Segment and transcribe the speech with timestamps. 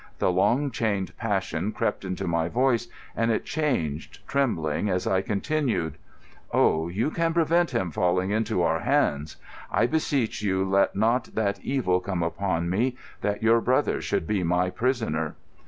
[0.17, 5.99] The long chained passion crept into my voice, and it changed, trembling, as I continued:
[6.51, 9.37] "Oh, you can prevent him falling into our hands.
[9.71, 14.41] I beseech you let not that evil come upon me that your brother should be
[14.41, 15.35] my prisoner."